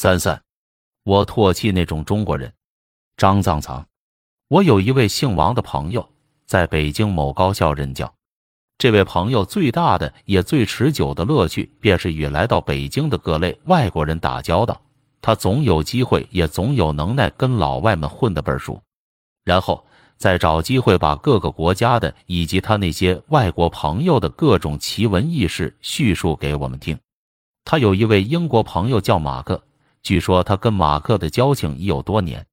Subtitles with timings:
[0.00, 0.40] 三三，
[1.02, 2.52] 我唾弃那种中国人。
[3.16, 3.84] 张藏藏，
[4.46, 6.08] 我有一位姓王的朋友，
[6.46, 8.14] 在北京某高校任教。
[8.78, 14.80] 这位朋友最大的也最持久的乐趣，便是与来到北京的各类外国人打交道。
[15.20, 18.80] 他总有机会，也总有能耐跟老外们混得倍儿熟，
[19.42, 19.84] 然后
[20.16, 26.96] 再找机会把各个国家的以及他那些外国朋友的各种奇闻异事叙述给我们听。
[27.64, 29.64] 他有一位英国朋友叫马克，
[30.02, 32.46] 据说他跟马克的交情已有多年。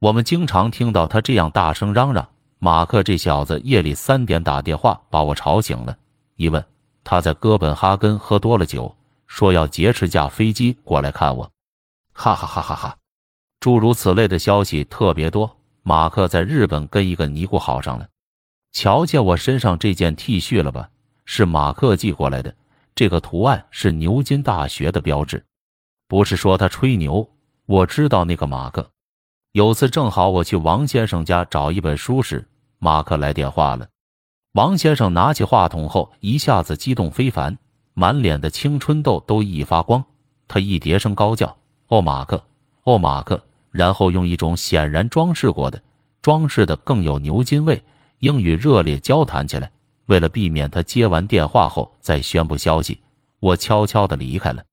[0.00, 2.28] 我们经常听到他这样大声嚷嚷。
[2.60, 5.96] 马克这小子夜里三点打电话把我吵醒了，
[6.34, 6.64] 一问
[7.04, 8.96] 他在哥本哈根喝多了酒，
[9.28, 11.48] 说要劫持架飞机过来看我，
[12.12, 12.96] 哈哈哈哈哈！
[13.60, 15.56] 诸如此类的消息特别多。
[15.84, 18.08] 马克在日本跟一个尼姑好上了，
[18.72, 20.90] 瞧见我身上这件 T 恤了吧？
[21.24, 22.52] 是马克寄过来的，
[22.94, 25.44] 这个图案是牛津大学的标志。
[26.08, 27.28] 不是说他吹牛，
[27.66, 28.90] 我知道那个马克。
[29.52, 33.86] 有次正好我去王先生家找一本书时，马克来电话了。
[34.52, 37.58] 王先生拿起话筒后，一下子激动非凡，
[37.92, 40.02] 满脸的青春痘都一发光。
[40.48, 41.54] 他一叠声高叫
[41.88, 42.42] ：“哦，马克！
[42.84, 45.82] 哦，马克！”然后用一种显然装饰过的、
[46.22, 47.82] 装饰的更有牛津味
[48.20, 49.70] 英语热烈交谈起来。
[50.06, 52.98] 为了避免他接完电话后再宣布消息，
[53.40, 54.64] 我悄悄地离开了。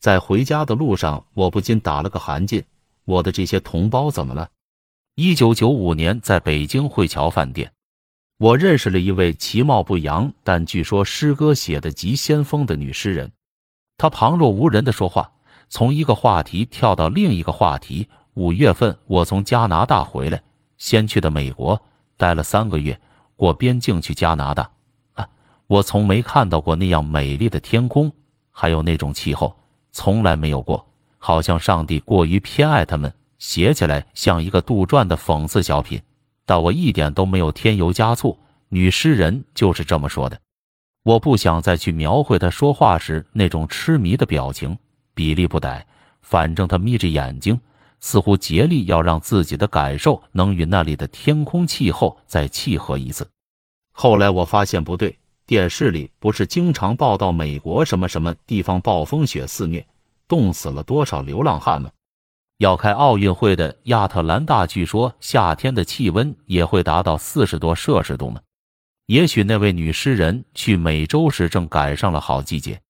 [0.00, 2.64] 在回家的路上，我不禁打了个寒噤。
[3.04, 4.48] 我的这些同胞怎么了？
[5.14, 7.70] 一九九五年，在北京汇桥饭店，
[8.38, 13.30] 我认识了一位其貌不扬，但据说诗歌写的极先锋的女诗人。
[13.98, 15.30] 她旁若无人的说话，
[15.68, 18.08] 从一个话题跳到另一个话题。
[18.34, 20.42] 五月份，我从加拿大回来，
[20.78, 21.78] 先去的美国，
[22.16, 22.98] 待了三个月，
[23.36, 24.70] 过边境去加拿大。
[25.12, 25.28] 啊，
[25.66, 28.10] 我从没看到过那样美丽的天空，
[28.50, 29.54] 还有那种气候，
[29.92, 30.86] 从来没有过。
[31.18, 36.00] 好像上帝过于偏爱他们，写起来像一个杜撰的讽刺小品，
[36.46, 38.38] 但我一点都没有添油加醋。
[38.70, 40.40] 女诗人就是这么说的。
[41.02, 44.78] 我不想再去描绘她说话时那种痴迷的表情，
[45.14, 45.86] 比例不逮，
[46.22, 47.60] 反正她眯着眼睛，
[48.00, 53.28] 似乎竭力要让自己的感受能与那里的天空气候再契合一次。
[53.92, 55.18] 后来我发现不对，
[55.50, 59.84] 电视里不是经常报道美国什么什么地方暴风雪肆虐。
[60.28, 61.90] 冻死了多少流浪汉吗？
[62.58, 68.40] 要开奥运会的亚特兰大，据说夏天的气温也会达到四十多摄氏度呢。
[69.06, 72.80] 也许那位女诗人去美洲时正赶上了好季节，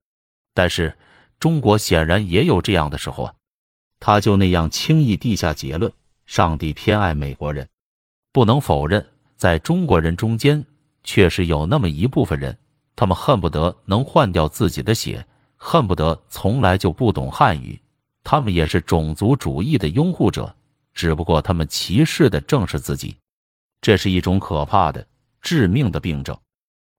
[0.52, 0.94] 但是
[1.38, 3.32] 中国显然也有这样的时候啊。
[3.98, 5.90] 他就那样轻易地下结论：
[6.26, 7.66] 上帝偏爱美国人。
[8.34, 9.06] 不能否认，
[9.38, 10.62] 在中国人中间
[11.04, 12.56] 确实有那么一部分人，
[12.94, 15.26] 他们恨不得能换掉自己的血。
[15.62, 17.78] 恨不得从来就不懂汉语，
[18.24, 20.56] 他们也是种族主义的拥护者，
[20.94, 23.14] 只不过他们歧视的正是自己，
[23.82, 25.06] 这是一种可怕的、
[25.42, 26.34] 致命的病症。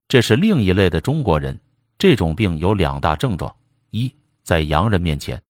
[0.06, 1.58] 这是另一类的中国人，
[1.98, 3.52] 这种病有两大症状：
[3.90, 4.14] 一，
[4.44, 5.42] 在洋人面前，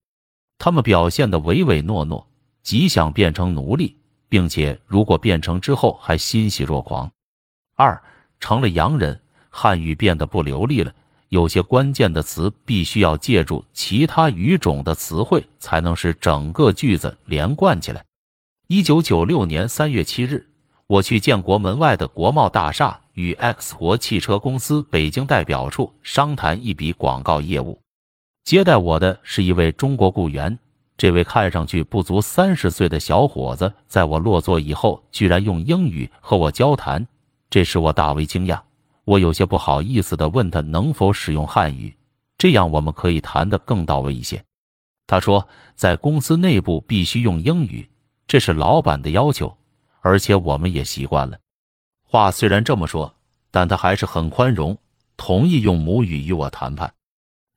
[0.56, 2.26] 他们表现的唯唯诺诺，
[2.62, 3.94] 极想变成奴隶，
[4.30, 7.10] 并且如果变成之后还欣喜若狂；
[7.74, 8.02] 二，
[8.42, 9.20] 成了洋人，
[9.50, 10.92] 汉语变得不流利了。
[11.28, 18.04] 有些关键的词必须要借助其他语种的词汇，才能使整个句子连贯起来。
[18.66, 20.48] 一九九六年三月七日，
[20.88, 27.80] 我去建国门外的国贸大厦，与 X 国汽车公司北京代表处商谈一笔广告业务。
[28.44, 30.58] 接待我的是一位中国雇员，
[30.98, 37.06] 这位看上去不足三十岁的小伙子，在我落座以后，居然用英语和我交谈，
[37.52, 38.58] 这使我大为惊讶。
[39.04, 41.94] 我有些不好意思地问他能否使用汉语，
[42.38, 44.42] 这样我们可以谈得更到位一些。
[45.06, 47.86] 他说，在公司内部必须用英语，
[48.26, 49.54] 这是老板的要求，
[50.00, 51.38] 而且我们也习惯了。
[52.02, 53.14] 话虽然这么说，
[53.50, 54.78] 但他还是很宽容，
[55.18, 56.90] 同意用母语与我谈判。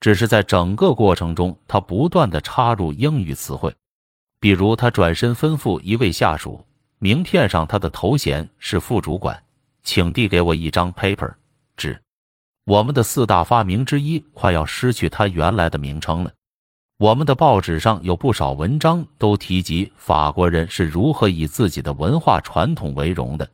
[0.02, 3.74] 只是在整个过程中，他不断地插入英语词汇，
[4.42, 6.66] 比如他转身吩咐一位下属，
[7.00, 9.42] 名片上他的头衔是副主管。
[9.86, 11.34] 请递给我一张 paper
[11.78, 11.98] 纸。
[12.66, 16.32] 我们的四大发明之一快要失去它原来的名称了。
[16.98, 23.48] 我们的报纸上有不少文章都提及法国人是如何以自己的文化传统为荣的，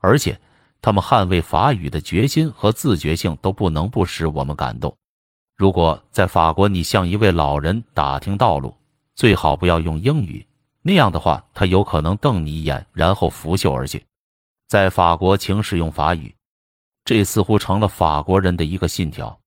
[0.00, 0.38] 而且
[0.82, 4.96] 他们捍卫法语的决心和自觉性都不能不使我们感动。
[5.56, 8.74] 如果在法国你向一位老人打听道路，
[9.14, 10.44] 最好不要用英语，
[10.82, 14.02] 那样的话他有可能瞪你一眼，然后拂袖而去。
[14.68, 16.34] 在法国，请使用法语，
[17.04, 19.38] 这似乎成了法国人的一个信条。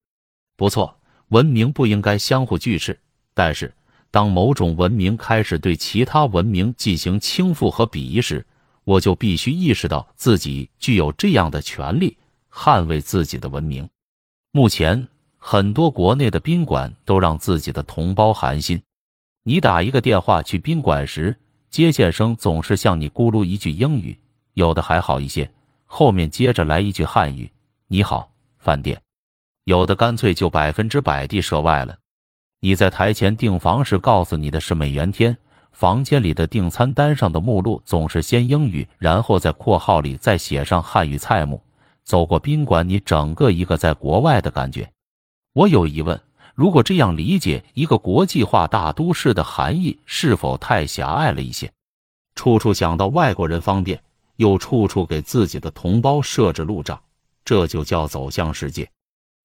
[0.55, 0.97] 不错，
[1.29, 2.97] 文明不应该相互拒斥，
[3.33, 3.73] 但是
[4.11, 8.45] 当某种文明开始对其他文明进行倾覆和鄙夷时，
[8.85, 12.17] 我就必须意识到自己具有这样的权利，
[12.51, 13.87] 捍卫自己的文明。
[14.51, 15.07] 目前，
[15.37, 18.81] 很多国内的宾馆都让自己的同胞寒心。
[19.43, 21.35] 你打一个电话去宾馆时，
[21.69, 24.17] 接线生总是向你咕噜一句英语，
[24.59, 25.49] 有的还好一些，
[25.85, 27.49] 后面接着来一句汉语
[27.87, 29.01] ：“你好，饭店。”
[29.63, 31.97] 有的干脆就百分之百地涉外了。
[32.59, 35.37] 你在台前订房时，告诉你的是美元天，
[35.71, 41.63] 房间里的订餐单上的目录总是先英语，然后在括号里再写上汉语菜目。
[42.03, 44.91] 走过宾馆，你整个一个在国外的感觉。
[45.53, 46.19] 我有疑问：
[46.53, 51.71] 如果这样理解一个国际化大都市的含义，是否太狭隘了一些？
[52.35, 54.01] 处处想到外国人方便，
[54.39, 56.99] 又处处给自己的同胞设置路障，
[57.45, 58.89] 这就叫走向世界。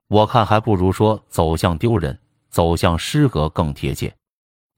[0.09, 2.19] 我看还不如说走向丢人。
[2.55, 4.15] 走向失格更贴切，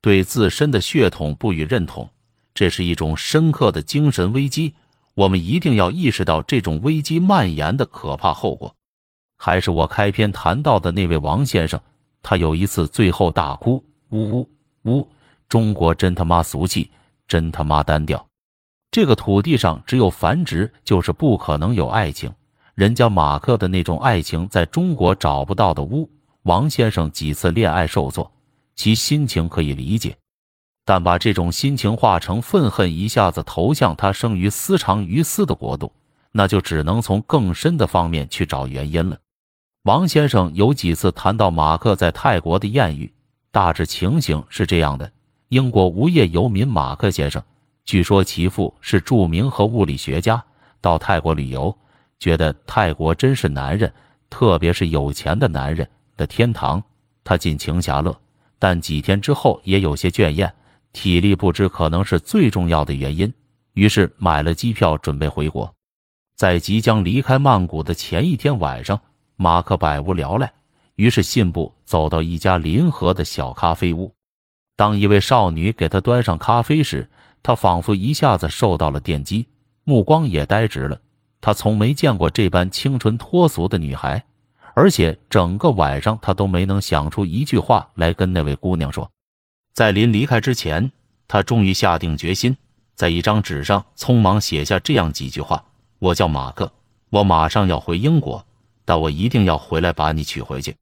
[0.01, 2.09] 对自身的血统不予认同，
[2.55, 4.75] 这是一种深刻的精神危机。
[5.13, 8.75] 我们一定要意识到这种危机蔓延的可怕后果。
[9.37, 11.79] 还是我开篇谈到的那位王先生，
[12.23, 14.51] 他有一次最后大哭，呜呜
[14.85, 15.07] 呜！
[15.47, 16.91] 中国真他妈俗气，
[17.29, 18.27] 真他妈单调。
[18.97, 22.33] 这个土地上只有繁殖，就是不可能有爱情。
[22.75, 25.83] 人家马克的那种爱情，在中国找不到的。
[25.83, 26.09] 屋。
[26.45, 28.33] 王先生几次恋爱受挫，
[28.75, 30.17] 其心情可以理解，
[30.87, 35.93] 但把这种心情化成愤恨，一下子投向他生于斯长于斯的国度，
[36.33, 39.19] 那就只能从更深的方面去找原因了。
[39.83, 43.13] 王先生有几次谈到马克在泰国的艳遇，
[43.51, 45.13] 大致情形是这样的：
[45.51, 47.43] 英国无业游民马克先生，
[47.87, 50.45] 据说其父是著名核物理学家，
[50.81, 51.75] 到泰国旅游，
[52.19, 53.91] 觉得泰国真是男人，
[54.29, 55.89] 特别是有钱的男人。
[56.17, 56.83] 的天堂，
[57.23, 58.19] 他尽情享乐，
[58.59, 60.53] 但几天之后也有些倦厌，
[60.93, 63.33] 体力不支可能是最重要的原因。
[63.75, 65.73] 于是买了机票准备回国。
[66.35, 68.99] 在即将离开曼谷的前一天晚上，
[69.37, 70.51] 马克百无聊赖，
[70.97, 74.13] 于是信步走到一家临河的小咖啡屋。
[74.75, 77.09] 当一位少女给他端上咖啡时，
[77.43, 79.47] 他仿佛一下子受到了电击，
[79.85, 81.01] 目光也呆直了。
[81.41, 84.25] 他从没见过这般清纯脱俗的女孩。
[84.75, 89.11] 而且整个晚上，他都没能想出一句话来跟那位姑娘说。
[89.73, 90.93] 在临离开之前，
[91.27, 92.55] 他终于下定决心，
[92.95, 95.65] 在一张纸上匆忙写下这样几句话
[95.99, 96.71] ：“我叫马克，
[97.09, 98.45] 我马上要回英国，
[98.85, 100.77] 但我一定要回来把你娶回去。”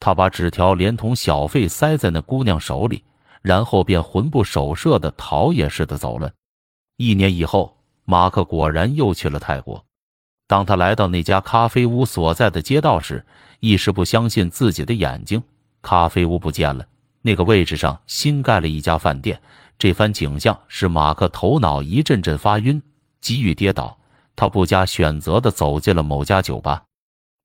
[0.00, 3.02] 他把纸条连同小费塞在那姑娘手里，
[3.46, 6.32] 然后便魂不守舍的逃也似的走了。
[6.96, 9.84] 一年以后，马克果然又去了泰国。
[10.48, 13.24] 当他来到那家咖啡屋所在的街道时，
[13.60, 15.40] 一时不相信自己的眼睛。
[15.80, 16.84] 咖啡屋不见了，
[17.22, 19.40] 那个位置上新盖了一家饭店。
[19.78, 22.82] 这番景象使马克头脑一阵阵发晕，
[23.20, 23.96] 急于跌倒。
[24.34, 26.82] 他不加选择地走进了某家酒吧，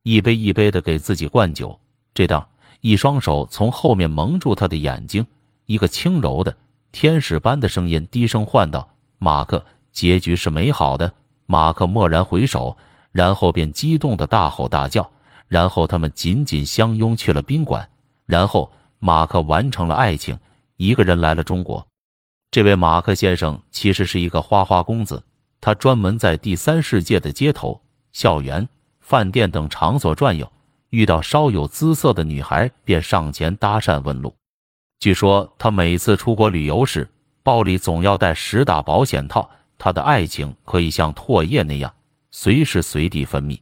[0.01, 1.79] 一杯一杯地给自己灌酒。
[2.15, 2.49] 这当，
[2.79, 5.23] 一双手从后面蒙住他的眼睛，
[5.71, 6.55] 一个轻柔的
[6.91, 8.89] 天使般的声音低声唤道
[9.19, 11.13] ：“马克，结局是美好的。”
[11.47, 12.77] 马克蓦然回首。
[13.13, 15.11] 然后便激动的大吼大叫，
[15.49, 17.89] 然后他们紧紧相拥去了宾馆，
[18.25, 20.39] 然后马克完成了爱情，
[20.77, 21.85] 一个人来了中国。
[22.51, 25.21] 这位马克先生其实是一个花花公子，
[25.59, 27.81] 他专门在第三世界的街头、
[28.13, 28.65] 校园、
[29.01, 30.49] 饭店等场所转悠，
[30.91, 34.33] 遇到稍有姿色的女孩便上前搭讪问路。
[35.01, 37.09] 据说他每次出国旅游时，
[37.41, 41.91] 包里总要带十打保险套，他的爱情可以像唾液那样。
[42.29, 43.59] 随时随地分泌。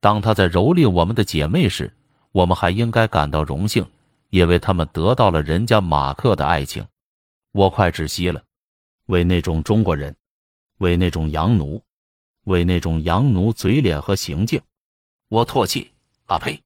[0.00, 1.90] 当他在蹂躏我们的姐妹时，
[2.30, 3.86] 我们还应该感到荣幸，
[4.28, 6.86] 因为他们得到了人家马克的爱情。
[7.52, 8.42] 我快窒息了，
[9.06, 10.14] 为那种中国人，
[10.76, 11.82] 为那种洋奴，
[12.44, 14.60] 为那种洋奴嘴脸和行径，
[15.30, 15.90] 我唾弃！
[16.26, 16.60] 啊呸！